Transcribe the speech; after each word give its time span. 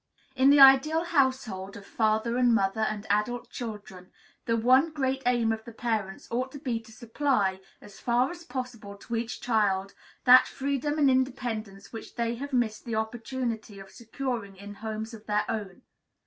In 0.35 0.49
the 0.49 0.59
ideal 0.59 1.03
household 1.03 1.77
of 1.77 1.85
father 1.85 2.35
and 2.35 2.55
mother 2.55 2.81
and 2.81 3.05
adult 3.11 3.51
children, 3.51 4.11
the 4.45 4.57
one 4.57 4.89
great 4.91 5.21
aim 5.27 5.51
of 5.51 5.63
the 5.63 5.71
parents 5.71 6.27
ought 6.31 6.51
to 6.53 6.57
be 6.59 6.79
to 6.79 6.91
supply, 6.91 7.59
as 7.81 7.99
far 7.99 8.31
as 8.31 8.43
possible 8.43 8.95
to 8.97 9.15
each 9.15 9.41
child, 9.41 9.93
that 10.23 10.47
freedom 10.47 10.97
and 10.97 11.07
independence 11.11 11.93
which 11.93 12.15
they 12.15 12.33
have 12.33 12.51
missed 12.51 12.83
the 12.83 12.95
opportunity 12.95 13.77
of 13.77 13.91
securing 13.91 14.55
in 14.55 14.73
homes 14.73 15.13
of 15.13 15.27
their 15.27 15.45
own. 15.47 15.83